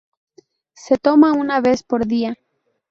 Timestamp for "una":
1.33-1.61